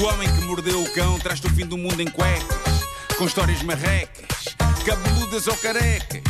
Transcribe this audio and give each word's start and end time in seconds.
O 0.00 0.04
homem 0.04 0.26
que 0.34 0.40
mordeu 0.46 0.82
o 0.82 0.90
cão 0.94 1.18
traz-te 1.18 1.46
o 1.46 1.50
fim 1.50 1.66
do 1.66 1.76
mundo 1.76 2.00
em 2.00 2.06
cuecas, 2.06 2.56
com 3.18 3.26
histórias 3.26 3.62
marrecas, 3.62 4.56
cabeludas 4.82 5.46
ou 5.46 5.54
carecas. 5.58 6.22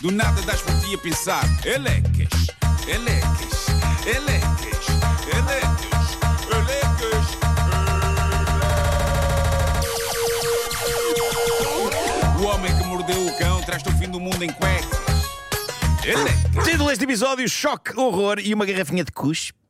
Do 0.00 0.10
nada 0.10 0.42
das 0.42 0.60
por 0.60 0.76
ti 0.80 0.92
a 0.92 0.98
pensar, 0.98 1.44
elecas, 1.64 2.48
elecas, 2.88 3.66
elecas, 4.04 4.88
elecas, 5.32 6.18
elecas. 6.50 7.26
O 12.40 12.44
homem 12.46 12.76
que 12.76 12.84
mordeu 12.86 13.24
o 13.24 13.38
cão 13.38 13.62
traz-te 13.62 13.88
o 13.88 13.92
fim 13.98 14.08
do 14.08 14.18
mundo 14.18 14.42
em 14.42 14.50
cuecas. 14.50 14.98
Elecas. 16.04 16.64
Título 16.64 16.88
deste 16.88 17.04
episódio: 17.04 17.48
Choque, 17.48 17.96
Horror 17.96 18.40
e 18.40 18.52
uma 18.52 18.66
garrafinha 18.66 19.04
de 19.04 19.12
cuspe. 19.12 19.61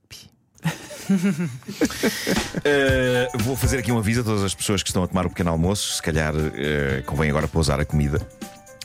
Uh, 2.58 3.38
vou 3.38 3.56
fazer 3.56 3.78
aqui 3.78 3.90
um 3.92 3.98
aviso 3.98 4.20
a 4.22 4.24
todas 4.24 4.42
as 4.42 4.54
pessoas 4.54 4.82
que 4.82 4.88
estão 4.88 5.02
a 5.02 5.08
tomar 5.08 5.26
o 5.26 5.28
pequeno 5.28 5.50
almoço. 5.50 5.94
Se 5.94 6.02
calhar 6.02 6.34
uh, 6.34 7.02
convém 7.06 7.30
agora 7.30 7.46
pousar 7.48 7.80
a 7.80 7.84
comida. 7.84 8.26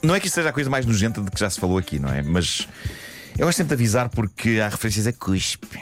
Não 0.04 0.14
é 0.14 0.20
que 0.20 0.28
isto 0.28 0.36
seja 0.36 0.50
a 0.50 0.54
coisa 0.54 0.70
mais 0.70 0.86
nojenta 0.86 1.22
de 1.22 1.32
que 1.32 1.40
já 1.40 1.50
se 1.50 1.60
falou 1.60 1.78
aqui, 1.78 1.98
não 2.00 2.10
é? 2.10 2.22
Mas 2.22 2.68
eu 3.38 3.46
gosto 3.46 3.58
sempre 3.58 3.76
de 3.76 3.84
avisar 3.84 4.10
porque 4.10 4.60
há 4.60 4.68
referências 4.68 5.06
a 5.06 5.14
cuspe. 5.14 5.80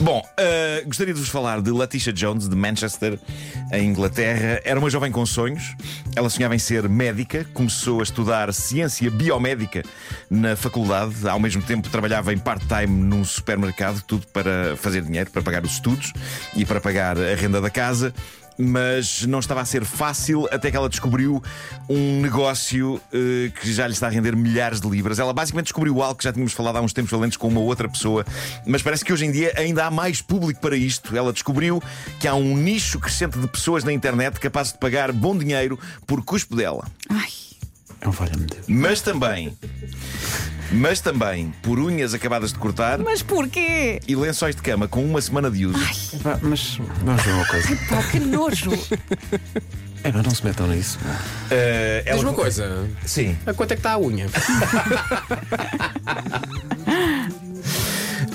Bom, 0.00 0.20
uh, 0.20 0.86
gostaria 0.86 1.12
de 1.12 1.20
vos 1.20 1.28
falar 1.28 1.60
de 1.60 1.70
Letitia 1.70 2.12
Jones, 2.12 2.48
de 2.48 2.56
Manchester, 2.56 3.18
em 3.70 3.88
Inglaterra. 3.88 4.60
Era 4.64 4.80
uma 4.80 4.88
jovem 4.88 5.12
com 5.12 5.26
sonhos. 5.26 5.76
Ela 6.16 6.30
sonhava 6.30 6.54
em 6.54 6.58
ser 6.58 6.88
médica, 6.88 7.44
começou 7.52 8.00
a 8.00 8.02
estudar 8.02 8.52
ciência 8.54 9.10
biomédica 9.10 9.82
na 10.30 10.56
faculdade. 10.56 11.28
Ao 11.28 11.38
mesmo 11.38 11.62
tempo, 11.62 11.90
trabalhava 11.90 12.32
em 12.32 12.38
part-time 12.38 12.86
num 12.86 13.24
supermercado, 13.24 14.02
tudo 14.02 14.26
para 14.28 14.74
fazer 14.76 15.02
dinheiro, 15.02 15.30
para 15.30 15.42
pagar 15.42 15.62
os 15.64 15.72
estudos 15.72 16.14
e 16.56 16.64
para 16.64 16.80
pagar 16.80 17.18
a 17.18 17.34
renda 17.34 17.60
da 17.60 17.68
casa 17.68 18.14
mas 18.58 19.24
não 19.24 19.38
estava 19.38 19.60
a 19.60 19.64
ser 19.64 19.84
fácil 19.84 20.48
até 20.50 20.70
que 20.70 20.76
ela 20.76 20.88
descobriu 20.88 21.42
um 21.88 22.20
negócio 22.20 23.00
eh, 23.12 23.50
que 23.60 23.72
já 23.72 23.86
lhe 23.86 23.92
está 23.92 24.08
a 24.08 24.10
render 24.10 24.34
milhares 24.34 24.80
de 24.80 24.88
libras. 24.88 25.18
Ela 25.18 25.32
basicamente 25.32 25.66
descobriu 25.66 26.02
algo 26.02 26.16
que 26.16 26.24
já 26.24 26.32
tínhamos 26.32 26.52
falado 26.52 26.76
há 26.76 26.80
uns 26.80 26.92
tempos 26.92 27.10
valentes 27.10 27.36
com 27.36 27.48
uma 27.48 27.60
outra 27.60 27.88
pessoa, 27.88 28.26
mas 28.66 28.82
parece 28.82 29.04
que 29.04 29.12
hoje 29.12 29.26
em 29.26 29.30
dia 29.32 29.52
ainda 29.56 29.86
há 29.86 29.90
mais 29.90 30.20
público 30.20 30.60
para 30.60 30.76
isto. 30.76 31.16
Ela 31.16 31.32
descobriu 31.32 31.82
que 32.18 32.26
há 32.26 32.34
um 32.34 32.56
nicho 32.56 32.98
crescente 32.98 33.38
de 33.38 33.46
pessoas 33.46 33.84
na 33.84 33.92
internet 33.92 34.40
capazes 34.40 34.72
de 34.72 34.78
pagar 34.78 35.12
bom 35.12 35.36
dinheiro 35.36 35.78
por 36.06 36.24
cuspo 36.24 36.56
dela. 36.56 36.84
Ai. 37.08 37.28
Não 38.04 38.12
valha-me 38.12 38.46
Deus. 38.46 38.64
Mas 38.68 39.00
também. 39.00 39.56
Mas 40.70 41.00
também 41.00 41.52
por 41.62 41.78
unhas 41.78 42.12
acabadas 42.14 42.52
de 42.52 42.58
cortar 42.58 42.98
Mas 42.98 43.22
porquê? 43.22 44.00
e 44.06 44.14
lençóis 44.14 44.54
de 44.54 44.60
cama 44.62 44.86
com 44.86 45.02
uma 45.04 45.20
semana 45.20 45.50
de 45.50 45.64
uso. 45.66 45.78
Epá, 46.14 46.38
mas 46.42 46.78
vamos 47.02 47.22
ver 47.22 47.32
uma 47.32 47.46
coisa. 47.46 47.76
Pá, 47.88 48.02
que 48.10 48.20
nojo. 48.20 48.70
É, 50.04 50.12
mas 50.12 50.22
não 50.24 50.30
se 50.30 50.44
metam 50.44 50.68
nisso. 50.68 50.96
Eh, 51.50 52.04
ela- 52.06 52.18
Diz 52.18 52.24
uma 52.24 52.32
coisa. 52.32 52.88
Sim. 53.04 53.36
A 53.44 53.52
quanto 53.52 53.72
é 53.72 53.74
que 53.74 53.80
está 53.80 53.94
a 53.94 53.98
unha? 53.98 54.26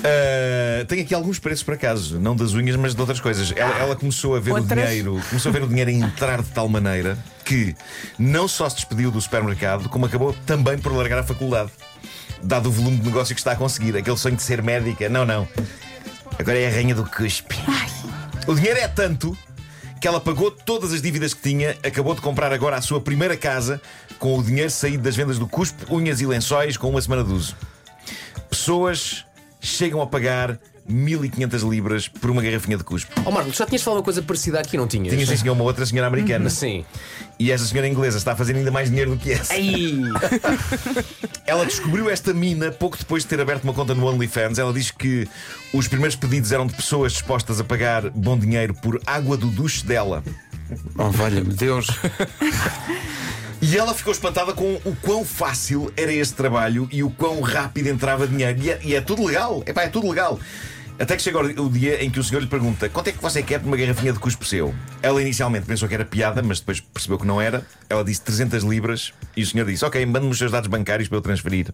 Uh, 0.04 0.84
tem 0.84 1.00
aqui 1.00 1.14
alguns 1.14 1.38
preços 1.38 1.62
por 1.62 1.72
acaso, 1.72 2.20
não 2.20 2.36
das 2.36 2.52
unhas, 2.52 2.76
mas 2.76 2.94
de 2.94 3.00
outras 3.00 3.20
coisas. 3.20 3.54
Ela, 3.56 3.78
ela 3.78 3.96
começou 3.96 4.36
a 4.36 4.40
ver 4.40 4.52
Outras? 4.52 4.70
o 4.70 4.86
dinheiro, 4.86 5.22
começou 5.30 5.48
a 5.48 5.52
ver 5.52 5.62
o 5.62 5.66
dinheiro 5.66 5.90
a 5.90 5.94
entrar 5.94 6.42
de 6.42 6.50
tal 6.50 6.68
maneira 6.68 7.16
que 7.42 7.74
não 8.18 8.46
só 8.46 8.68
se 8.68 8.76
despediu 8.76 9.10
do 9.10 9.18
supermercado, 9.18 9.88
como 9.88 10.04
acabou 10.04 10.34
também 10.44 10.76
por 10.76 10.92
largar 10.92 11.20
a 11.20 11.22
faculdade. 11.22 11.70
Dado 12.42 12.68
o 12.68 12.72
volume 12.72 12.98
de 12.98 13.06
negócio 13.06 13.34
que 13.34 13.40
está 13.40 13.52
a 13.52 13.56
conseguir, 13.56 13.96
aquele 13.96 14.18
sonho 14.18 14.36
de 14.36 14.42
ser 14.42 14.62
médica, 14.62 15.08
não, 15.08 15.24
não. 15.24 15.48
Agora 16.38 16.58
é 16.58 16.66
a 16.66 16.70
rainha 16.70 16.94
do 16.94 17.06
cuspe. 17.06 17.56
O 18.46 18.54
dinheiro 18.54 18.78
é 18.80 18.88
tanto 18.88 19.36
que 19.98 20.06
ela 20.06 20.20
pagou 20.20 20.50
todas 20.50 20.92
as 20.92 21.00
dívidas 21.00 21.32
que 21.32 21.40
tinha, 21.40 21.78
acabou 21.82 22.14
de 22.14 22.20
comprar 22.20 22.52
agora 22.52 22.76
a 22.76 22.82
sua 22.82 23.00
primeira 23.00 23.38
casa 23.38 23.80
com 24.18 24.38
o 24.38 24.42
dinheiro 24.42 24.68
saído 24.70 25.02
das 25.02 25.16
vendas 25.16 25.38
do 25.38 25.48
cuspe, 25.48 25.86
unhas 25.90 26.20
e 26.20 26.26
lençóis 26.26 26.76
com 26.76 26.90
uma 26.90 27.00
semana 27.00 27.24
de 27.24 27.32
uso. 27.32 27.56
Pessoas 28.50 29.23
chegam 29.64 30.00
a 30.00 30.06
pagar 30.06 30.58
1500 30.86 31.62
libras 31.62 32.08
por 32.08 32.30
uma 32.30 32.42
garrafinha 32.42 32.76
de 32.76 32.84
cuspe. 32.84 33.10
Ó 33.24 33.30
Marco, 33.30 33.50
já 33.52 33.64
tinhas 33.64 33.82
falado 33.82 33.98
uma 33.98 34.04
coisa 34.04 34.22
parecida 34.22 34.60
aqui, 34.60 34.76
não 34.76 34.86
tinhas? 34.86 35.14
Tinha 35.14 35.26
sim, 35.26 35.36
senhor, 35.36 35.54
uma 35.54 35.64
outra 35.64 35.86
senhora 35.86 36.06
americana. 36.06 36.50
Sim. 36.50 36.84
E 37.38 37.50
esta 37.50 37.66
senhora 37.66 37.88
inglesa 37.88 38.18
está 38.18 38.32
a 38.32 38.36
fazer 38.36 38.54
ainda 38.54 38.70
mais 38.70 38.90
dinheiro 38.90 39.12
do 39.12 39.16
que 39.16 39.32
essa. 39.32 39.54
Ai! 39.54 39.98
Ela 41.46 41.64
descobriu 41.64 42.10
esta 42.10 42.34
mina 42.34 42.70
pouco 42.70 42.98
depois 42.98 43.22
de 43.22 43.28
ter 43.28 43.40
aberto 43.40 43.64
uma 43.64 43.72
conta 43.72 43.94
no 43.94 44.06
OnlyFans. 44.06 44.58
Ela 44.58 44.72
diz 44.72 44.90
que 44.90 45.26
os 45.72 45.88
primeiros 45.88 46.16
pedidos 46.16 46.52
eram 46.52 46.66
de 46.66 46.74
pessoas 46.74 47.12
dispostas 47.12 47.58
a 47.60 47.64
pagar 47.64 48.10
bom 48.10 48.38
dinheiro 48.38 48.74
por 48.74 49.00
água 49.06 49.36
do 49.36 49.46
duche 49.46 49.84
dela. 49.84 50.22
Oh, 50.98 51.10
valha-me 51.10 51.54
Deus. 51.54 51.86
E 53.74 53.76
ela 53.76 53.92
ficou 53.92 54.12
espantada 54.12 54.52
com 54.52 54.80
o 54.84 54.94
quão 55.02 55.24
fácil 55.24 55.92
era 55.96 56.12
este 56.12 56.34
trabalho 56.34 56.88
e 56.92 57.02
o 57.02 57.10
quão 57.10 57.40
rápido 57.40 57.88
entrava 57.88 58.24
dinheiro. 58.24 58.56
E 58.62 58.70
é, 58.70 58.80
e 58.84 58.94
é 58.94 59.00
tudo 59.00 59.24
legal. 59.26 59.64
Epá, 59.66 59.82
é 59.82 59.88
tudo 59.88 60.08
legal. 60.08 60.38
Até 60.96 61.16
que 61.16 61.22
chega 61.24 61.40
o 61.60 61.68
dia 61.68 62.04
em 62.04 62.08
que 62.08 62.20
o 62.20 62.22
senhor 62.22 62.40
lhe 62.40 62.46
pergunta 62.46 62.88
quanto 62.88 63.08
é 63.08 63.12
que 63.12 63.20
você 63.20 63.42
quer 63.42 63.58
por 63.58 63.66
uma 63.66 63.76
garrafinha 63.76 64.12
de 64.12 64.20
cuspo 64.20 64.44
seu? 64.44 64.72
Ela 65.02 65.20
inicialmente 65.20 65.66
pensou 65.66 65.88
que 65.88 65.94
era 65.96 66.04
piada, 66.04 66.40
mas 66.40 66.60
depois 66.60 66.78
percebeu 66.78 67.18
que 67.18 67.26
não 67.26 67.40
era. 67.42 67.66
Ela 67.90 68.04
disse 68.04 68.20
300 68.20 68.62
libras 68.62 69.12
e 69.36 69.42
o 69.42 69.46
senhor 69.46 69.66
disse: 69.66 69.84
Ok, 69.84 70.06
mande-me 70.06 70.30
os 70.30 70.38
seus 70.38 70.52
dados 70.52 70.68
bancários 70.68 71.08
para 71.08 71.18
eu 71.18 71.22
transferir. 71.22 71.66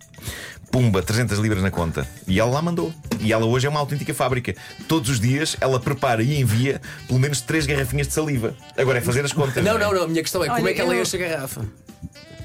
Pumba, 0.72 1.03
300 1.03 1.38
libras 1.38 1.62
na 1.62 1.71
conta. 1.71 2.09
E 2.27 2.41
ela 2.41 2.50
lá 2.50 2.62
mandou. 2.62 2.94
E 3.21 3.31
ela 3.31 3.44
hoje 3.44 3.67
é 3.67 3.69
uma 3.69 3.78
autêntica 3.81 4.15
fábrica. 4.15 4.55
Todos 4.88 5.11
os 5.11 5.21
dias 5.21 5.55
ela 5.61 5.78
prepara 5.78 6.22
e 6.22 6.41
envia 6.41 6.81
pelo 7.06 7.21
menos 7.21 7.43
3 7.43 7.67
garrafinhas 7.67 8.06
de 8.09 8.15
saliva. 8.15 8.56
Agora 8.75 8.97
é 8.97 9.00
fazer 9.03 9.22
as 9.22 9.34
contas. 9.34 9.62
Não, 9.62 9.77
é? 9.77 9.78
não, 9.78 9.93
não. 9.93 10.05
A 10.05 10.09
minha 10.09 10.22
questão 10.22 10.43
é 10.43 10.49
como 10.49 10.62
Olha, 10.62 10.71
é 10.71 10.72
que 10.72 10.81
ela 10.81 10.94
eu- 10.94 11.03
enche 11.03 11.22
a 11.22 11.28
garrafa? 11.28 11.61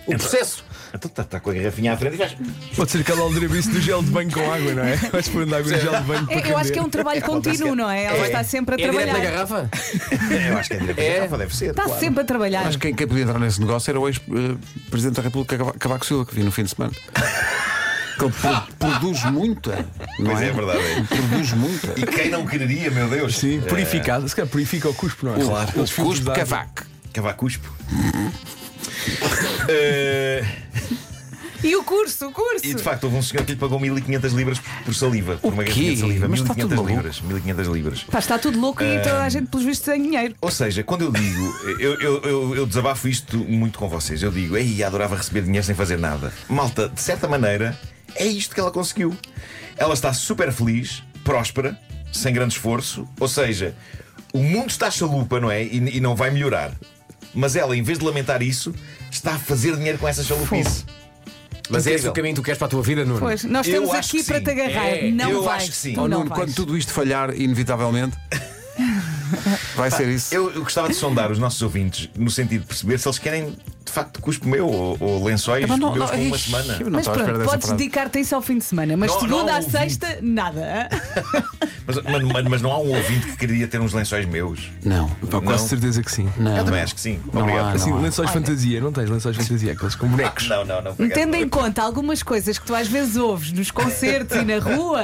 O 0.08 0.12
processo. 0.18 0.64
Então 0.94 1.10
está 1.10 1.24
tá 1.24 1.40
com 1.40 1.50
a 1.50 1.54
garrafinha 1.54 1.94
à 1.94 1.98
frente 1.98 2.14
e 2.14 2.18
faz. 2.18 2.36
Pode 2.76 2.92
ser 2.92 3.00
aquela 3.00 3.22
aldrabice 3.22 3.70
do 3.70 3.82
gel 3.82 4.02
de 4.04 4.12
banho 4.12 4.32
com 4.32 4.40
água, 4.52 4.74
não 4.74 4.84
é? 4.84 4.96
Vais 5.12 5.28
pôr 5.28 5.42
água 5.44 5.60
no 5.60 5.68
gel 5.68 5.96
de 5.96 6.02
banho 6.08 6.26
para 6.26 6.36
É, 6.48 6.52
eu 6.52 6.58
acho 6.58 6.72
que 6.72 6.80
é 6.80 6.82
um 6.82 6.90
trabalho 6.90 7.22
contínuo, 7.22 7.76
não 7.76 7.90
é? 7.90 8.06
Ela 8.06 8.26
está 8.28 8.44
sempre 8.44 8.76
a 8.76 8.78
É 8.78 8.90
direto 8.92 8.96
na 9.08 9.14
trabalhar. 9.14 9.32
garrafa? 9.32 9.70
Eu 10.50 10.58
acho 10.58 10.70
que 10.70 10.76
é 10.76 10.80
direto 10.80 11.00
É? 11.00 11.04
para 11.04 11.12
a 11.14 11.18
garrafa, 11.18 11.38
deve 11.38 11.56
ser. 11.56 11.70
Está 11.72 11.84
claro. 11.84 12.00
sempre 12.00 12.22
a 12.22 12.26
trabalhar. 12.26 12.68
Acho 12.68 12.78
que 12.78 12.88
quem, 12.88 12.96
quem 12.96 13.08
podia 13.08 13.24
entrar 13.24 13.40
nesse 13.40 13.60
negócio 13.60 13.90
era 13.92 14.00
o 14.00 14.08
ex-presidente 14.08 15.16
da 15.16 15.22
República 15.24 15.58
Cava- 15.58 15.74
Cavaco 15.74 16.06
Silva, 16.06 16.26
que 16.26 16.36
vi 16.36 16.44
no 16.44 16.52
fim 16.52 16.64
de 16.64 16.70
semana. 16.70 16.94
Que 18.18 18.24
ele 18.24 18.32
pro- 18.32 18.68
produz 18.80 19.24
muita. 19.26 19.86
Não 20.20 20.28
Pois 20.32 20.42
é, 20.42 20.48
é 20.48 20.52
verdade. 20.54 20.80
é. 20.80 21.02
Produz 21.04 21.52
muita. 21.52 22.00
E 22.00 22.06
quem 22.06 22.30
não 22.30 22.46
quereria, 22.46 22.90
meu 22.90 23.10
Deus? 23.10 23.36
Sim, 23.38 23.60
purificado. 23.68 24.30
Se 24.30 24.34
calhar 24.34 24.50
purifica 24.50 24.88
o 24.88 24.94
cuspo, 24.94 25.26
não 25.26 25.36
é? 25.36 25.40
Claro, 25.44 25.68
o 25.68 25.72
filtros 25.86 25.92
cuspo 25.94 26.24
de 26.24 26.30
água. 26.32 26.36
Cavaco. 26.46 26.84
Cavacuspo. 27.12 27.70
Eh, 29.68 30.44
E 31.64 31.76
o 31.76 31.84
curso, 31.84 32.28
o 32.28 32.32
curso. 32.32 32.64
e 32.64 32.76
de 32.76 32.84
facto, 32.84 33.06
houve 33.06 33.16
um 33.18 33.22
senhor 33.24 33.44
que 33.44 33.54
lhe 33.54 33.58
pagou 33.58 33.80
1500 33.80 34.34
libras 34.34 34.60
por, 34.84 34.94
saliva. 34.94 35.38
Por 35.38 35.52
uma 35.52 35.64
garrafinha 35.64 35.94
de 35.96 36.00
saliva. 36.00 36.28
Mas 36.28 36.40
está 36.42 36.54
1500 36.54 36.78
tudo 36.78 36.88
libras. 36.96 37.22
1500 37.22 37.68
libras. 37.68 38.04
Pá, 38.04 38.20
está 38.20 38.38
tudo 38.38 38.60
louco 38.60 38.84
e 38.84 39.00
toda 39.02 39.24
a 39.24 39.30
gente, 39.30 39.48
pelos 39.48 39.66
vistos, 39.66 39.86
tem 39.86 40.02
dinheiro. 40.02 40.36
Ou 40.42 40.52
seja, 40.52 40.84
quando 40.84 41.02
eu 41.06 41.12
digo, 41.12 41.60
eu, 41.80 42.00
eu, 42.00 42.22
eu, 42.22 42.56
eu 42.56 42.66
desabafo 42.68 43.08
isto 43.08 43.36
muito 43.38 43.80
com 43.80 43.90
vocês. 43.90 44.22
Eu 44.22 44.32
digo, 44.32 44.56
ei, 44.56 44.84
adorava 44.84 45.16
receber 45.16 45.42
dinheiro 45.42 45.66
sem 45.66 45.74
fazer 45.74 45.98
nada. 45.98 46.32
Malta, 46.48 46.88
de 46.88 47.02
certa 47.02 47.28
maneira, 47.28 47.76
é 48.16 48.28
isto 48.28 48.54
que 48.54 48.60
ela 48.60 48.72
conseguiu. 48.72 49.16
Ela 49.76 49.96
está 49.96 50.14
super 50.14 50.52
feliz, 50.52 51.02
próspera, 51.24 51.76
sem 52.14 52.32
grande 52.32 52.54
esforço. 52.54 53.08
Ou 53.20 53.28
seja, 53.28 53.76
o 54.32 54.44
mundo 54.44 54.70
está 54.70 54.92
chalupa, 54.92 55.40
não 55.40 55.50
é? 55.50 55.64
E, 55.64 55.98
e 55.98 56.00
não 56.00 56.16
vai 56.16 56.30
melhorar. 56.30 56.72
Mas 57.36 57.56
ela, 57.56 57.76
em 57.76 57.84
vez 57.84 58.00
de 58.00 58.06
lamentar 58.06 58.42
isso, 58.42 58.74
está 59.12 59.36
a 59.36 59.40
fazer 59.40 59.76
dinheiro 59.76 59.98
com 59.98 60.08
essa 60.08 60.24
chalupice. 60.24 60.86
Mas 61.70 61.88
é 61.88 61.94
esse 61.94 62.08
o 62.08 62.14
caminho 62.14 62.36
que 62.36 62.42
tu 62.42 62.46
queres 62.46 62.58
para 62.58 62.68
a 62.68 62.70
tua 62.70 62.82
vida, 62.82 63.04
Nuno? 63.04 63.20
Pois, 63.20 63.44
nós 63.44 63.68
Eu 63.68 63.92
acho 63.92 64.10
aqui 64.10 64.20
que 64.20 64.24
para 64.24 64.38
sim. 64.38 64.44
te 64.44 64.50
agarrar. 64.52 64.88
É, 64.88 65.12
não 65.12 65.30
eu 65.32 65.44
vais. 65.44 65.64
acho 65.64 65.72
que 65.72 65.78
sim. 65.78 65.94
Oh, 65.98 66.08
não 66.08 66.20
Nuno, 66.20 66.30
vais. 66.30 66.42
quando 66.42 66.56
tudo 66.56 66.78
isto 66.78 66.94
falhar, 66.94 67.34
inevitavelmente, 67.36 68.16
vai 69.76 69.90
ser 69.90 70.08
isso. 70.10 70.34
Eu, 70.34 70.52
eu 70.52 70.64
gostava 70.64 70.88
de 70.90 70.96
sondar 70.96 71.32
os 71.32 71.40
nossos 71.40 71.62
ouvintes 71.62 72.10
no 72.16 72.30
sentido 72.30 72.62
de 72.62 72.68
perceber 72.68 73.00
se 73.00 73.08
eles 73.08 73.20
querem 73.20 73.56
facto 73.96 74.22
cuspo 74.22 74.48
meu 74.48 74.68
ou, 74.68 74.98
ou 75.00 75.24
lençóis 75.24 75.66
meus 75.66 75.80
não, 75.80 75.92
com 75.92 76.00
uma 76.00 76.36
ixi, 76.36 76.46
semana. 76.52 76.74
eu 76.80 76.86
não 76.86 76.92
Mas 76.92 77.00
estava 77.02 77.18
à 77.18 77.22
espera 77.22 77.26
pronto, 77.26 77.38
dessa 77.40 77.52
podes 77.52 77.66
frase. 77.68 77.78
dedicar-te 77.84 78.18
a 78.18 78.22
isso 78.22 78.36
ao 78.36 78.42
fim 78.42 78.58
de 78.58 78.64
semana, 78.64 78.98
mas 78.98 79.12
Não, 79.12 79.20
segunda 79.20 79.44
não, 79.44 79.50
à 79.54 79.56
ouvinte. 79.56 79.72
sexta, 79.72 80.20
nada. 80.22 80.90
Mas, 81.88 81.96
mas, 82.04 82.24
mas- 82.24 82.44
mas 82.46 82.62
não 82.62 82.72
há 82.72 82.80
um 82.80 82.96
ouvinte 82.96 83.26
que 83.28 83.38
queria 83.38 83.68
ter 83.68 83.80
uns 83.80 83.94
lençóis 83.94 84.26
meus. 84.26 84.70
Não. 84.84 85.08
Pá, 85.10 85.42
quase 85.42 85.64
Não. 85.64 85.70
certeza 85.70 86.04
que 86.04 86.12
sim. 86.12 86.30
Não. 86.38 86.56
Eu 86.58 86.66
também 86.66 86.82
acho 86.82 86.94
que 86.96 87.02
sim. 87.02 87.20
Não 87.34 87.42
Obrigado. 87.42 87.66
há, 87.68 87.72
Assim, 87.72 87.92
há. 87.92 87.96
lençóis 87.96 88.30
fantasia, 88.30 88.82
não 88.82 88.92
tens 88.92 89.10
lençóis 89.10 89.36
fantasia, 89.38 89.72
aqueles 89.72 89.96
com 89.96 90.08
bonecos. 90.08 90.48
Não, 90.48 90.66
não, 90.66 90.82
não. 90.82 90.92
obrigado. 90.92 91.18
Tendo 91.18 91.36
em 91.36 91.48
conta 91.48 91.82
algumas 91.82 92.22
coisas 92.22 92.60
que 92.60 92.66
tu 92.66 92.76
às 92.76 92.88
vezes 92.88 93.16
ouves 93.16 93.52
nos 93.52 93.72
concertos 93.72 94.38
e 94.38 94.44
na 94.44 94.60
rua, 94.60 95.04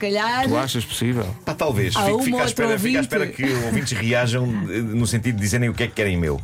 calhar. 0.00 0.48
Tu 0.48 0.56
achas 0.56 0.84
possível? 0.84 1.24
Pá, 1.44 1.54
talvez. 1.54 1.94
Há 1.96 2.04
Fico, 2.06 2.16
uma 2.16 2.24
fico 2.24 2.36
à 2.36 2.40
outra 2.40 2.50
espera, 2.50 2.78
fico 2.78 2.96
à 2.96 3.00
ouvinte. 3.00 3.00
espera 3.00 3.26
que 3.28 3.66
ouvintes 3.66 3.92
reajam 3.92 4.44
eh, 4.70 4.78
no 4.78 5.06
sentido 5.06 5.36
de 5.36 5.40
dizerem 5.42 5.68
o 5.68 5.74
que 5.74 5.82
é 5.84 5.86
que 5.86 5.94
querem 5.94 6.16
meu. 6.16 6.40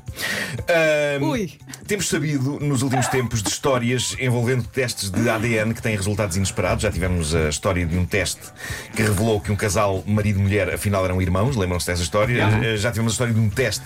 Ahm, 0.69 1.23
Ui. 1.25 1.53
Temos 1.87 2.08
sabido 2.08 2.58
nos 2.61 2.82
últimos 2.82 3.06
tempos 3.08 3.43
de 3.43 3.49
histórias 3.49 4.17
envolvendo 4.19 4.64
testes 4.64 5.11
de 5.11 5.29
ADN 5.29 5.73
que 5.75 5.82
têm 5.82 5.97
resultados 5.97 6.37
inesperados. 6.37 6.82
Já 6.82 6.91
tivemos 6.91 7.35
a 7.35 7.49
história 7.49 7.87
de 7.87 7.97
um 7.97 8.05
teste 8.05 8.41
que 8.94 9.03
revelou 9.03 9.41
que 9.41 9.50
um 9.53 9.56
casal, 9.56 10.02
marido 10.06 10.38
e 10.38 10.43
mulher, 10.43 10.73
afinal 10.75 11.05
eram 11.05 11.20
irmãos. 11.23 11.56
Lembram-se 11.56 11.87
dessa 11.87 12.02
história? 12.02 12.43
Eh, 12.62 12.76
Já 12.76 12.91
tivemos 12.91 13.12
a 13.12 13.14
história 13.14 13.32
de 13.35 13.41
um 13.41 13.49
teste 13.49 13.85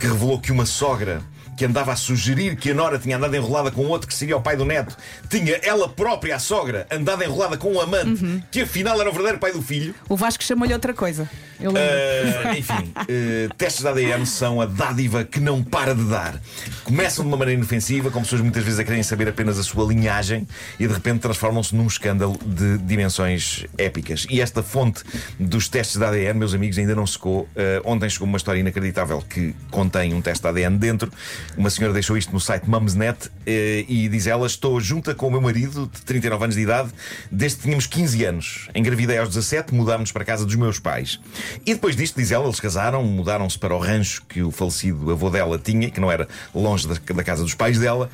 que 0.00 0.06
revelou 0.06 0.40
que 0.40 0.50
uma 0.50 0.66
sogra 0.66 1.22
que 1.54 1.66
andava 1.66 1.92
a 1.92 1.96
sugerir 1.96 2.56
que 2.56 2.70
a 2.70 2.74
Nora 2.74 2.98
tinha 2.98 3.18
andado 3.18 3.36
enrolada 3.36 3.70
com 3.70 3.82
outro 3.86 4.08
que 4.08 4.14
seria 4.14 4.34
o 4.36 4.40
pai 4.40 4.56
do 4.56 4.64
neto, 4.64 4.96
tinha 5.28 5.60
ela 5.62 5.86
própria, 5.86 6.36
a 6.36 6.38
sogra, 6.38 6.86
andado 6.90 7.22
enrolada 7.22 7.58
com 7.58 7.74
um 7.74 7.80
amante 7.80 8.42
que 8.50 8.62
afinal 8.62 8.98
era 8.98 9.10
o 9.10 9.11
verdadeiro 9.12 9.38
pai 9.38 9.52
do 9.52 9.62
filho. 9.62 9.94
O 10.08 10.16
Vasco 10.16 10.42
chamou-lhe 10.42 10.72
outra 10.72 10.94
coisa. 10.94 11.28
Eu 11.60 11.70
lembro. 11.70 12.48
Uh, 12.48 12.58
enfim, 12.58 12.92
uh, 12.96 13.54
testes 13.56 13.82
de 13.82 13.88
ADN 13.88 14.26
são 14.26 14.60
a 14.60 14.66
dádiva 14.66 15.24
que 15.24 15.38
não 15.38 15.62
para 15.62 15.94
de 15.94 16.04
dar. 16.04 16.40
Começam 16.84 17.24
de 17.24 17.28
uma 17.28 17.36
maneira 17.36 17.58
inofensiva, 17.58 18.10
com 18.10 18.20
pessoas 18.22 18.40
muitas 18.40 18.64
vezes 18.64 18.80
a 18.80 18.84
querem 18.84 19.02
saber 19.02 19.28
apenas 19.28 19.58
a 19.58 19.62
sua 19.62 19.86
linhagem 19.86 20.46
e 20.78 20.86
de 20.86 20.92
repente 20.92 21.20
transformam-se 21.20 21.74
num 21.74 21.86
escândalo 21.86 22.38
de 22.44 22.78
dimensões 22.78 23.64
épicas. 23.78 24.26
E 24.28 24.40
esta 24.40 24.62
fonte 24.62 25.04
dos 25.38 25.68
testes 25.68 25.98
de 25.98 26.04
ADN, 26.04 26.38
meus 26.38 26.54
amigos, 26.54 26.78
ainda 26.78 26.94
não 26.94 27.06
secou. 27.06 27.42
Uh, 27.42 27.48
ontem 27.84 28.10
chegou 28.10 28.26
uma 28.26 28.36
história 28.38 28.58
inacreditável 28.58 29.22
que 29.22 29.54
contém 29.70 30.14
um 30.14 30.20
teste 30.20 30.42
de 30.42 30.48
ADN 30.48 30.78
dentro. 30.78 31.12
Uma 31.56 31.70
senhora 31.70 31.94
deixou 31.94 32.16
isto 32.16 32.32
no 32.32 32.40
site 32.40 32.68
Mumsnet 32.68 33.30
e 33.46 34.08
diz 34.08 34.26
ela: 34.26 34.46
Estou 34.46 34.80
junta 34.80 35.14
com 35.14 35.28
o 35.28 35.30
meu 35.30 35.40
marido 35.40 35.88
de 35.92 36.02
39 36.02 36.44
anos 36.44 36.56
de 36.56 36.62
idade 36.62 36.90
desde 37.30 37.58
que 37.58 37.62
tínhamos 37.64 37.86
15 37.86 38.24
anos. 38.24 38.68
Engravidei 38.74 39.01
aos 39.10 39.30
17, 39.30 39.74
mudámos 39.74 40.12
para 40.12 40.22
a 40.22 40.26
casa 40.26 40.44
dos 40.44 40.54
meus 40.54 40.78
pais. 40.78 41.20
E 41.64 41.74
depois 41.74 41.96
disto, 41.96 42.16
diz 42.16 42.30
ela, 42.30 42.44
eles 42.44 42.60
casaram, 42.60 43.02
mudaram-se 43.04 43.58
para 43.58 43.74
o 43.74 43.78
rancho 43.78 44.22
que 44.28 44.42
o 44.42 44.50
falecido 44.50 45.10
avô 45.10 45.30
dela 45.30 45.58
tinha, 45.58 45.90
que 45.90 46.00
não 46.00 46.10
era 46.10 46.28
longe 46.54 46.86
da, 46.86 46.94
da 46.94 47.24
casa 47.24 47.42
dos 47.42 47.54
pais 47.54 47.78
dela. 47.78 48.10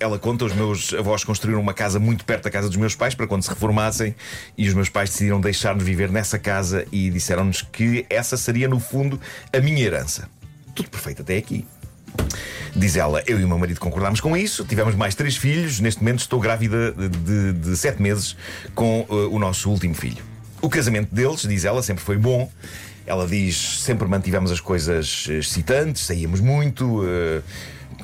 Ela 0.00 0.18
conta, 0.18 0.44
os 0.44 0.52
meus 0.52 0.92
avós 0.94 1.22
construíram 1.22 1.60
uma 1.60 1.74
casa 1.74 2.00
muito 2.00 2.24
perto 2.24 2.44
da 2.44 2.50
casa 2.50 2.68
dos 2.68 2.76
meus 2.76 2.94
pais 2.94 3.14
para 3.14 3.26
quando 3.26 3.42
se 3.42 3.50
reformassem 3.50 4.14
e 4.58 4.66
os 4.66 4.74
meus 4.74 4.88
pais 4.88 5.10
decidiram 5.10 5.40
deixar-nos 5.40 5.84
viver 5.84 6.10
nessa 6.10 6.38
casa 6.38 6.86
e 6.90 7.08
disseram-nos 7.10 7.62
que 7.62 8.04
essa 8.10 8.36
seria, 8.36 8.68
no 8.68 8.80
fundo, 8.80 9.20
a 9.52 9.60
minha 9.60 9.80
herança. 9.80 10.28
Tudo 10.74 10.90
perfeito 10.90 11.22
até 11.22 11.36
aqui. 11.36 11.64
Diz 12.74 12.96
ela, 12.96 13.22
eu 13.26 13.38
e 13.38 13.44
o 13.44 13.48
meu 13.48 13.58
marido 13.58 13.78
concordámos 13.78 14.20
com 14.20 14.36
isso, 14.36 14.64
tivemos 14.64 14.94
mais 14.94 15.14
três 15.14 15.36
filhos, 15.36 15.78
neste 15.78 16.00
momento 16.00 16.20
estou 16.20 16.40
grávida 16.40 16.92
de, 16.92 17.08
de, 17.08 17.52
de 17.52 17.76
sete 17.76 18.00
meses 18.00 18.36
com 18.74 19.06
uh, 19.08 19.28
o 19.30 19.38
nosso 19.38 19.70
último 19.70 19.94
filho. 19.94 20.31
O 20.62 20.70
casamento 20.70 21.14
deles, 21.14 21.42
diz 21.42 21.64
ela, 21.64 21.82
sempre 21.82 22.02
foi 22.02 22.16
bom. 22.16 22.50
Ela 23.04 23.26
diz, 23.26 23.80
sempre 23.80 24.06
mantivemos 24.06 24.52
as 24.52 24.60
coisas 24.60 25.26
excitantes, 25.28 26.06
saíamos 26.06 26.38
muito, 26.38 27.02
uh, 27.02 27.42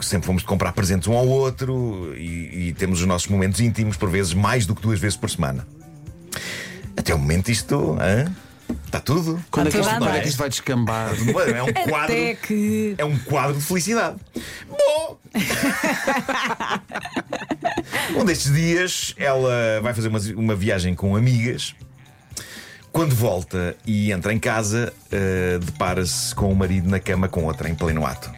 sempre 0.03 0.27
fomos 0.27 0.43
comprar 0.43 0.73
presentes 0.73 1.07
um 1.07 1.17
ao 1.17 1.27
outro 1.27 2.13
e, 2.17 2.69
e 2.69 2.75
temos 2.77 3.01
os 3.01 3.07
nossos 3.07 3.29
momentos 3.29 3.61
íntimos, 3.61 3.97
por 3.97 4.11
vezes 4.11 4.35
mais 4.35 4.67
do 4.67 4.75
que 4.75 4.83
duas 4.83 4.99
vezes 4.99 5.17
por 5.17 5.31
semana. 5.31 5.65
Até 6.97 7.15
o 7.15 7.19
momento 7.19 7.49
isto, 7.49 7.97
hã? 8.01 8.27
Está 8.85 9.01
tudo? 9.01 9.43
Quando 9.51 9.69
é 9.69 9.71
que 9.71 9.79
isto, 9.79 9.91
quando 9.91 10.09
é 10.09 10.21
que 10.21 10.29
isto 10.29 10.39
vai 10.39 10.49
descambar? 10.49 11.11
É 11.55 11.63
um 11.63 11.73
quadro. 11.73 12.15
Até 12.15 12.35
que. 12.35 12.95
É 12.99 13.05
um 13.05 13.19
quadro 13.19 13.57
de 13.57 13.65
felicidade. 13.65 14.17
Bom! 14.69 15.19
um 18.21 18.25
destes 18.25 18.53
dias 18.53 19.15
ela 19.17 19.81
vai 19.83 19.95
fazer 19.95 20.09
uma, 20.09 20.19
uma 20.37 20.57
viagem 20.57 20.95
com 20.95 21.17
amigas. 21.17 21.75
Quando 22.93 23.15
volta 23.15 23.77
e 23.87 24.11
entra 24.13 24.33
em 24.33 24.39
casa, 24.39 24.93
eh, 25.13 25.59
depara-se 25.63 26.35
com 26.35 26.51
o 26.51 26.57
marido 26.57 26.89
na 26.89 26.99
cama 26.99 27.29
com 27.29 27.45
outra 27.45 27.69
em 27.69 27.75
pleno 27.75 28.05
ato. 28.05 28.31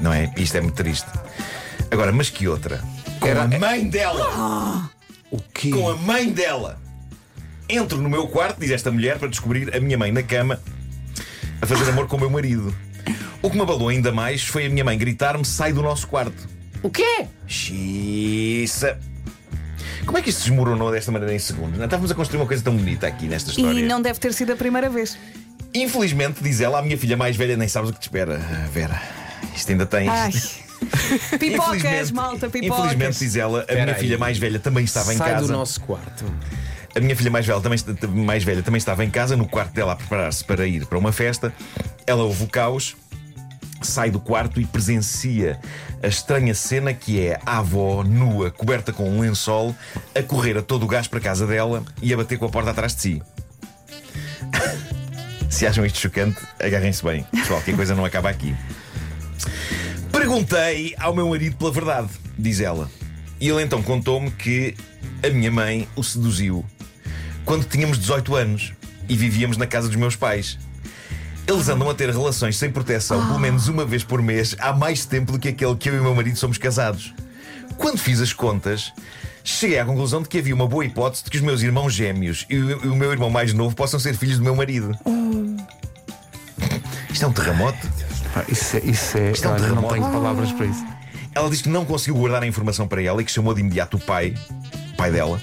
Não 0.00 0.12
é? 0.12 0.32
Isto 0.36 0.56
é 0.56 0.60
muito 0.60 0.74
triste. 0.74 1.08
Agora, 1.90 2.10
mas 2.12 2.30
que 2.30 2.48
outra? 2.48 2.82
Com 3.20 3.26
Era- 3.28 3.42
a 3.44 3.48
mãe 3.48 3.86
dela! 3.90 4.90
O 5.30 5.38
quê? 5.54 5.70
Com 5.70 5.88
a 5.88 5.96
mãe 5.96 6.30
dela! 6.32 6.78
Entro 7.68 7.98
no 7.98 8.08
meu 8.08 8.26
quarto, 8.26 8.58
diz 8.58 8.70
esta 8.70 8.90
mulher, 8.90 9.18
para 9.18 9.28
descobrir 9.28 9.74
a 9.76 9.80
minha 9.80 9.96
mãe 9.96 10.10
na 10.10 10.22
cama 10.22 10.60
a 11.62 11.66
fazer 11.66 11.88
amor 11.90 12.08
com 12.08 12.16
o 12.16 12.20
meu 12.20 12.30
marido. 12.30 12.74
O 13.42 13.48
que 13.50 13.56
me 13.56 13.62
abalou 13.62 13.88
ainda 13.88 14.10
mais 14.10 14.42
foi 14.42 14.66
a 14.66 14.70
minha 14.70 14.84
mãe 14.84 14.98
gritar-me: 14.98 15.44
sai 15.44 15.72
do 15.72 15.80
nosso 15.82 16.08
quarto. 16.08 16.48
O 16.82 16.90
quê? 16.90 17.26
Xiça. 17.46 18.98
Como 20.06 20.18
é 20.18 20.22
que 20.22 20.30
isto 20.30 20.40
desmoronou 20.42 20.90
desta 20.90 21.12
maneira 21.12 21.34
em 21.34 21.38
segundos? 21.38 21.78
Não 21.78 21.84
estávamos 21.84 22.10
a 22.10 22.14
construir 22.14 22.40
uma 22.40 22.46
coisa 22.46 22.62
tão 22.62 22.76
bonita 22.76 23.06
aqui 23.06 23.26
nesta 23.26 23.50
história. 23.50 23.78
E 23.78 23.82
não 23.82 24.00
deve 24.00 24.18
ter 24.18 24.32
sido 24.32 24.52
a 24.52 24.56
primeira 24.56 24.88
vez. 24.88 25.18
Infelizmente, 25.74 26.42
diz 26.42 26.60
ela, 26.60 26.78
a 26.78 26.82
minha 26.82 26.98
filha 26.98 27.16
mais 27.16 27.36
velha 27.36 27.56
nem 27.56 27.68
sabes 27.68 27.90
o 27.90 27.92
que 27.92 28.00
te 28.00 28.04
espera. 28.04 28.38
Vera, 28.72 29.00
isto 29.54 29.70
ainda 29.70 29.86
tem. 29.86 30.08
Ai. 30.08 30.30
Pipocas, 31.38 31.76
Infelizmente- 31.76 32.14
malta, 32.14 32.48
pipocas. 32.50 32.78
Infelizmente, 32.86 33.18
diz 33.18 33.36
ela, 33.36 33.64
a 33.68 33.72
minha 33.74 33.86
aí. 33.94 33.94
filha 34.00 34.18
mais 34.18 34.38
velha 34.38 34.58
também 34.58 34.84
estava 34.84 35.12
em 35.14 35.16
Sai 35.18 35.32
casa. 35.32 35.46
do 35.46 35.52
nosso 35.52 35.80
quarto. 35.82 36.24
A 36.96 36.98
minha 37.00 37.14
filha 37.14 37.30
mais 37.30 37.46
velha, 37.46 37.60
também, 37.60 37.78
mais 38.24 38.42
velha 38.42 38.62
também 38.62 38.78
estava 38.78 39.04
em 39.04 39.10
casa, 39.10 39.36
no 39.36 39.46
quarto 39.46 39.72
dela, 39.72 39.92
a 39.92 39.96
preparar-se 39.96 40.42
para 40.44 40.66
ir 40.66 40.86
para 40.86 40.98
uma 40.98 41.12
festa. 41.12 41.52
Ela 42.06 42.24
ouve 42.24 42.42
o 42.44 42.48
caos, 42.48 42.96
sai 43.80 44.10
do 44.10 44.20
quarto 44.20 44.60
e 44.60 44.64
presencia 44.64 45.58
a 46.02 46.06
estranha 46.06 46.54
cena 46.54 46.92
que 46.92 47.20
é 47.20 47.38
a 47.44 47.58
avó 47.58 48.02
nua, 48.02 48.50
coberta 48.50 48.92
com 48.92 49.08
um 49.08 49.20
lençol, 49.20 49.74
a 50.14 50.22
correr 50.22 50.56
a 50.58 50.62
todo 50.62 50.84
o 50.84 50.86
gás 50.86 51.06
para 51.06 51.18
a 51.18 51.22
casa 51.22 51.46
dela 51.46 51.84
e 52.02 52.12
a 52.12 52.16
bater 52.16 52.38
com 52.38 52.46
a 52.46 52.48
porta 52.48 52.70
atrás 52.70 52.94
de 52.94 53.02
si. 53.02 53.22
Se 55.50 55.66
acham 55.66 55.84
isto 55.84 55.98
chocante, 55.98 56.40
agarrem-se 56.58 57.04
bem. 57.04 57.24
Pessoal, 57.24 57.60
que 57.60 57.72
a 57.72 57.76
coisa 57.76 57.94
não 57.94 58.04
acaba 58.04 58.30
aqui. 58.30 58.54
Perguntei 60.12 60.94
ao 60.98 61.14
meu 61.14 61.28
marido 61.28 61.56
pela 61.56 61.72
verdade, 61.72 62.08
diz 62.38 62.60
ela. 62.60 62.90
E 63.40 63.48
ele 63.48 63.62
então 63.62 63.82
contou-me 63.82 64.30
que 64.30 64.76
a 65.24 65.30
minha 65.30 65.50
mãe 65.50 65.88
o 65.96 66.04
seduziu 66.04 66.64
quando 67.44 67.64
tínhamos 67.64 67.98
18 67.98 68.36
anos 68.36 68.72
e 69.08 69.16
vivíamos 69.16 69.56
na 69.56 69.66
casa 69.66 69.88
dos 69.88 69.96
meus 69.96 70.14
pais. 70.14 70.58
Eles 71.50 71.68
andam 71.68 71.90
a 71.90 71.94
ter 71.94 72.08
relações 72.08 72.56
sem 72.56 72.70
proteção 72.70 73.26
pelo 73.26 73.40
menos 73.40 73.66
uma 73.66 73.84
vez 73.84 74.04
por 74.04 74.22
mês 74.22 74.54
há 74.60 74.72
mais 74.72 75.04
tempo 75.04 75.32
do 75.32 75.38
que 75.38 75.48
aquele 75.48 75.74
que 75.74 75.88
eu 75.90 75.96
e 75.96 75.98
o 75.98 76.02
meu 76.04 76.14
marido 76.14 76.38
somos 76.38 76.56
casados. 76.56 77.12
Quando 77.76 77.98
fiz 77.98 78.20
as 78.20 78.32
contas, 78.32 78.92
cheguei 79.42 79.80
à 79.80 79.84
conclusão 79.84 80.22
de 80.22 80.28
que 80.28 80.38
havia 80.38 80.54
uma 80.54 80.68
boa 80.68 80.84
hipótese 80.84 81.24
de 81.24 81.30
que 81.30 81.38
os 81.38 81.42
meus 81.42 81.60
irmãos 81.62 81.92
gêmeos 81.92 82.46
e 82.48 82.56
o, 82.56 82.94
meu 82.94 83.10
irmão 83.10 83.28
mais 83.28 83.52
novo 83.52 83.74
possam 83.74 83.98
ser 83.98 84.14
filhos 84.14 84.38
do 84.38 84.44
meu 84.44 84.54
marido. 84.54 84.96
Isto 87.10 87.24
é 87.24 87.26
um 87.26 87.32
terremoto. 87.32 87.88
Pá, 88.32 88.44
Isso 88.48 88.76
é. 88.76 88.80
Isso 88.84 89.18
é 89.18 89.32
Isto 89.32 89.46
é 89.46 89.48
um 89.48 89.52
olha, 89.54 89.60
não 89.62 89.68
terremoto. 89.70 89.94
tenho 89.94 90.08
palavras 90.08 90.52
para 90.52 90.66
isso. 90.66 90.86
Ela 91.34 91.50
disse 91.50 91.64
que 91.64 91.68
não 91.68 91.84
conseguiu 91.84 92.14
guardar 92.14 92.44
a 92.44 92.46
informação 92.46 92.86
para 92.86 93.02
ela 93.02 93.20
e 93.20 93.24
que 93.24 93.32
chamou 93.32 93.52
de 93.54 93.60
imediato 93.60 93.96
o 93.96 94.00
pai, 94.00 94.36
o 94.92 94.96
pai 94.96 95.10
dela, 95.10 95.40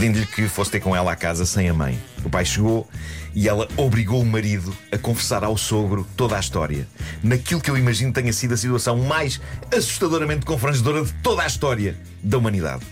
pedindo-lhe 0.00 0.24
que 0.24 0.48
fosse 0.48 0.70
ter 0.70 0.80
com 0.80 0.96
ela 0.96 1.12
à 1.12 1.16
casa 1.16 1.44
sem 1.44 1.68
a 1.68 1.74
mãe. 1.74 2.00
O 2.24 2.30
pai 2.30 2.42
chegou 2.42 2.88
e 3.34 3.46
ela 3.46 3.68
obrigou 3.76 4.22
o 4.22 4.24
marido 4.24 4.74
a 4.90 4.96
confessar 4.96 5.44
ao 5.44 5.58
sogro 5.58 6.06
toda 6.16 6.38
a 6.38 6.40
história. 6.40 6.88
Naquilo 7.22 7.60
que 7.60 7.70
eu 7.70 7.76
imagino 7.76 8.10
tenha 8.10 8.32
sido 8.32 8.54
a 8.54 8.56
situação 8.56 8.96
mais 8.96 9.38
assustadoramente 9.70 10.46
confrangedora 10.46 11.04
de 11.04 11.12
toda 11.22 11.42
a 11.42 11.46
história 11.46 11.94
da 12.22 12.38
humanidade. 12.38 12.82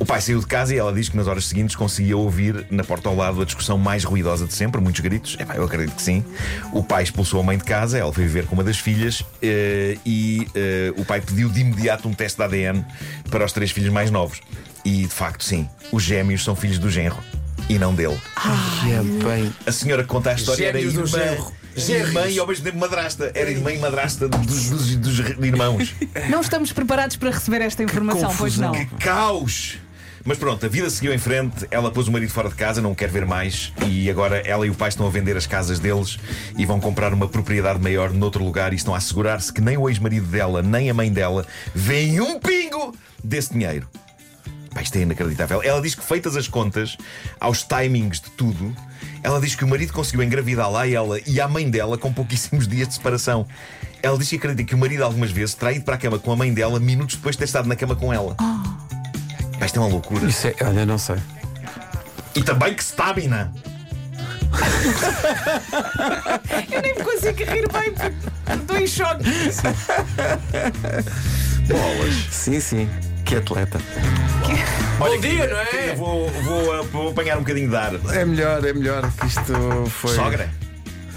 O 0.00 0.06
pai 0.06 0.20
saiu 0.20 0.38
de 0.38 0.46
casa 0.46 0.74
e 0.74 0.78
ela 0.78 0.92
diz 0.92 1.08
que 1.08 1.16
nas 1.16 1.26
horas 1.26 1.44
seguintes 1.46 1.74
conseguia 1.74 2.16
ouvir 2.16 2.66
na 2.70 2.84
porta 2.84 3.08
ao 3.08 3.16
lado 3.16 3.42
a 3.42 3.44
discussão 3.44 3.76
mais 3.76 4.04
ruidosa 4.04 4.46
de 4.46 4.54
sempre, 4.54 4.80
muitos 4.80 5.00
gritos. 5.00 5.36
Epá, 5.40 5.56
eu 5.56 5.64
acredito 5.64 5.94
que 5.96 6.02
sim. 6.02 6.24
O 6.72 6.82
pai 6.84 7.02
expulsou 7.02 7.40
a 7.40 7.42
mãe 7.42 7.58
de 7.58 7.64
casa, 7.64 7.98
ela 7.98 8.12
foi 8.12 8.24
viver 8.24 8.46
com 8.46 8.54
uma 8.54 8.62
das 8.64 8.78
filhas 8.78 9.24
eh, 9.42 9.98
e 10.06 10.46
eh, 10.54 10.92
o 10.96 11.04
pai 11.04 11.20
pediu 11.20 11.48
de 11.48 11.60
imediato 11.60 12.08
um 12.08 12.14
teste 12.14 12.38
de 12.38 12.44
ADN 12.44 12.84
para 13.30 13.44
os 13.44 13.52
três 13.52 13.70
filhos 13.72 13.92
mais 13.92 14.10
novos. 14.10 14.40
E 14.84 15.02
de 15.02 15.08
facto, 15.08 15.42
sim, 15.44 15.68
os 15.90 16.02
gêmeos 16.04 16.44
são 16.44 16.54
filhos 16.54 16.78
do 16.78 16.88
genro 16.88 17.18
e 17.68 17.76
não 17.78 17.92
dele. 17.94 18.16
E 18.86 18.92
é 18.92 19.02
bem. 19.02 19.52
A 19.66 19.72
senhora 19.72 20.02
que 20.02 20.08
conta 20.08 20.30
a 20.30 20.34
história 20.34 20.64
era 20.68 20.78
Gêmeos 20.78 21.10
do 21.10 21.18
irmã. 21.18 21.28
genro. 21.36 21.58
Irmã 22.06 22.26
e 22.26 22.38
ao 22.38 22.46
mesmo 22.46 22.64
tempo 22.64 22.78
madrasta. 22.78 23.30
Era 23.34 23.50
irmã 23.50 23.72
e 23.72 23.78
madrasta 23.78 24.28
dos, 24.28 24.70
dos- 24.70 24.96
dos 24.96 25.18
irmãos. 25.44 25.94
Não 26.30 26.40
estamos 26.40 26.72
preparados 26.72 27.16
para 27.16 27.30
receber 27.30 27.60
esta 27.62 27.82
informação, 27.82 28.34
pois 28.36 28.54
confusão. 28.56 28.72
não. 28.72 28.84
Que 28.86 28.94
caos! 29.04 29.78
Mas 30.28 30.36
pronto, 30.36 30.66
a 30.66 30.68
vida 30.68 30.90
seguiu 30.90 31.14
em 31.14 31.16
frente, 31.16 31.66
ela 31.70 31.90
pôs 31.90 32.06
o 32.06 32.12
marido 32.12 32.30
fora 32.30 32.50
de 32.50 32.54
casa, 32.54 32.82
não 32.82 32.94
quer 32.94 33.08
ver 33.08 33.24
mais, 33.24 33.72
e 33.86 34.10
agora 34.10 34.36
ela 34.46 34.66
e 34.66 34.70
o 34.70 34.74
pai 34.74 34.90
estão 34.90 35.06
a 35.06 35.10
vender 35.10 35.38
as 35.38 35.46
casas 35.46 35.78
deles 35.78 36.18
e 36.54 36.66
vão 36.66 36.78
comprar 36.78 37.14
uma 37.14 37.26
propriedade 37.26 37.80
maior 37.80 38.12
noutro 38.12 38.44
lugar 38.44 38.74
e 38.74 38.76
estão 38.76 38.94
a 38.94 38.98
assegurar-se 38.98 39.50
que 39.50 39.62
nem 39.62 39.78
o 39.78 39.88
ex-marido 39.88 40.26
dela, 40.26 40.60
nem 40.60 40.90
a 40.90 40.92
mãe 40.92 41.10
dela 41.10 41.46
veem 41.74 42.20
um 42.20 42.38
pingo 42.38 42.94
desse 43.24 43.54
dinheiro. 43.54 43.88
Pá, 44.74 44.82
isto 44.82 44.98
é 44.98 45.00
inacreditável. 45.00 45.62
Ela 45.62 45.80
diz 45.80 45.94
que, 45.94 46.04
feitas 46.04 46.36
as 46.36 46.46
contas, 46.46 46.98
aos 47.40 47.62
timings 47.62 48.20
de 48.20 48.28
tudo, 48.32 48.76
ela 49.22 49.40
diz 49.40 49.54
que 49.54 49.64
o 49.64 49.68
marido 49.68 49.94
conseguiu 49.94 50.22
engravidar 50.22 50.70
lá 50.70 50.86
ela 50.86 51.18
e 51.26 51.40
a 51.40 51.48
mãe 51.48 51.70
dela 51.70 51.96
com 51.96 52.12
pouquíssimos 52.12 52.68
dias 52.68 52.88
de 52.88 52.94
separação. 52.96 53.46
Ela 54.02 54.18
diz 54.18 54.28
que 54.28 54.36
acredita 54.36 54.68
que 54.68 54.74
o 54.74 54.78
marido 54.78 55.04
algumas 55.04 55.30
vezes 55.30 55.54
terá 55.54 55.72
ido 55.72 55.86
para 55.86 55.94
a 55.94 55.98
cama 55.98 56.18
com 56.18 56.30
a 56.30 56.36
mãe 56.36 56.52
dela 56.52 56.78
minutos 56.78 57.16
depois 57.16 57.34
de 57.34 57.38
ter 57.38 57.44
estado 57.46 57.66
na 57.66 57.74
cama 57.74 57.96
com 57.96 58.12
ela. 58.12 58.34
Pá, 58.34 58.67
isto 59.68 59.76
é 59.78 59.82
uma 59.82 59.88
loucura. 59.88 60.26
Isso 60.26 60.46
é. 60.48 60.54
Olha, 60.62 60.86
não 60.86 60.96
sei. 60.96 61.16
E 62.34 62.42
também 62.42 62.74
que 62.74 62.82
stamina. 62.82 63.52
Eu 66.72 66.80
nem 66.80 66.94
me 66.94 67.02
consigo 67.04 67.38
rir 67.44 67.68
bem 67.70 67.92
porque 67.92 68.14
estou 68.54 68.78
em 68.78 68.86
choque. 68.86 69.24
Bolas. 71.68 72.14
Sim, 72.30 72.60
sim. 72.60 72.88
Que 73.26 73.36
atleta. 73.36 73.78
Bom 74.98 75.20
dia, 75.20 75.46
não 75.46 75.56
Eu 75.56 75.92
é? 75.92 75.94
vou, 75.94 76.30
vou, 76.30 76.84
vou 76.84 77.10
apanhar 77.10 77.36
um 77.36 77.40
bocadinho 77.40 77.68
de 77.68 77.76
ar. 77.76 77.92
É 78.14 78.24
melhor, 78.24 78.64
é 78.64 78.72
melhor 78.72 79.12
que 79.12 79.26
isto 79.26 79.86
foi. 79.90 80.14
Sogra? 80.14 80.48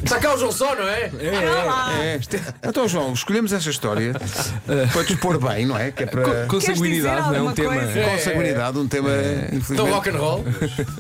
Está 0.04 0.20
cá 0.20 0.34
o 0.34 0.38
João 0.38 0.52
Só, 0.52 0.76
não 0.76 0.88
é? 0.88 1.12
É, 2.02 2.18
este- 2.20 2.40
Então, 2.64 2.88
João, 2.88 3.14
escolhemos 3.14 3.54
esta 3.54 3.70
história 3.70 4.14
para 4.92 5.04
dispor 5.04 5.40
bem, 5.40 5.66
não 5.66 5.78
é? 5.78 5.92
Que 5.92 6.04
é 6.04 6.06
para. 6.06 6.46
Com 6.48 6.60
Queres 6.60 6.66
dizer 6.66 6.76
sanguinidade, 6.78 7.28
não 7.28 7.36
é 7.36 7.42
um 7.42 7.54
tema. 7.54 7.74
coisa? 7.76 8.04
Com 8.04 8.20
sanguinidade, 8.20 8.78
um 8.80 8.88
tema, 8.88 9.10
Então 9.10 9.58
infelizmente. 9.58 9.92
rock 9.92 10.10
and 10.10 10.18
roll. 10.18 10.46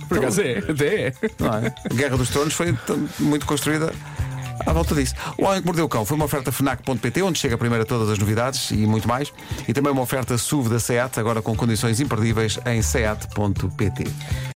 Por 0.07 0.17
acaso 0.19 0.41
é, 0.41 0.57
até 0.59 0.95
é. 1.07 1.13
Não 1.39 1.53
é? 1.55 1.73
Guerra 1.93 2.17
dos 2.17 2.29
Tronos 2.29 2.53
foi 2.53 2.75
muito 3.19 3.45
construída 3.45 3.91
à 4.65 4.71
volta 4.73 4.93
disso. 4.93 5.15
O 5.37 5.45
Homem 5.45 5.59
que 5.61 5.65
Mordeu 5.65 5.85
o 5.85 5.89
Cão 5.89 6.05
foi 6.05 6.15
uma 6.15 6.25
oferta 6.25 6.51
FNAC.pt, 6.51 7.21
onde 7.23 7.39
chega 7.39 7.57
primeiro 7.57 7.83
a 7.83 7.85
todas 7.85 8.09
as 8.09 8.17
novidades 8.19 8.69
e 8.71 8.85
muito 8.85 9.07
mais. 9.07 9.33
E 9.67 9.73
também 9.73 9.91
uma 9.91 10.03
oferta 10.03 10.37
SUV 10.37 10.69
da 10.69 10.79
SEAT, 10.79 11.19
agora 11.19 11.41
com 11.41 11.55
condições 11.55 11.99
imperdíveis 11.99 12.59
em 12.65 12.81
SEAT.pt. 12.81 14.03